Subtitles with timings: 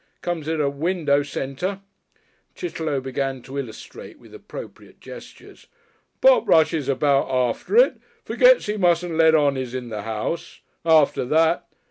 [0.23, 1.79] Comes in at window, centre."
[2.55, 5.67] Chitterlow began to illustrate with appropriate gestures.
[6.21, 7.97] "Pop rushes about after it.
[8.25, 10.61] Forgets he mustn't let on he's in the house.
[10.83, 11.67] After that